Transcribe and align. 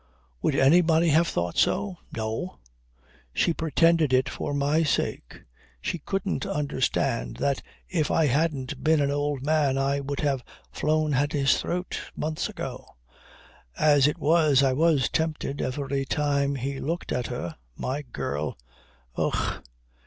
Would 0.41 0.55
anybody 0.55 1.09
have 1.09 1.27
thought 1.27 1.57
so? 1.59 1.99
No! 2.11 2.57
She 3.35 3.53
pretended 3.53 4.13
it 4.13 4.29
was 4.31 4.35
for 4.35 4.51
my 4.51 4.81
sake. 4.81 5.43
She 5.79 5.99
couldn't 5.99 6.43
understand 6.43 7.37
that 7.37 7.61
if 7.87 8.09
I 8.09 8.25
hadn't 8.25 8.83
been 8.83 8.99
an 8.99 9.11
old 9.11 9.43
man 9.43 9.77
I 9.77 9.99
would 9.99 10.21
have 10.21 10.43
flown 10.71 11.13
at 11.13 11.33
his 11.33 11.55
throat 11.61 11.99
months 12.15 12.49
ago. 12.49 12.87
As 13.77 14.07
it 14.07 14.17
was 14.17 14.63
I 14.63 14.73
was 14.73 15.07
tempted 15.07 15.61
every 15.61 16.05
time 16.05 16.55
he 16.55 16.79
looked 16.79 17.11
at 17.11 17.27
her. 17.27 17.57
My 17.77 18.01
girl. 18.01 18.57
Ough! 19.15 19.61